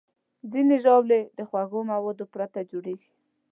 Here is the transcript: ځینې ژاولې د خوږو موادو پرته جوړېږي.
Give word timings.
ځینې 0.51 0.75
ژاولې 0.83 1.19
د 1.37 1.39
خوږو 1.49 1.79
موادو 1.91 2.25
پرته 2.33 2.59
جوړېږي. 2.71 3.09